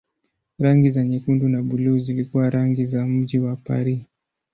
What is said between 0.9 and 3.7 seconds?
nyekundu na buluu zilikuwa rangi za mji wa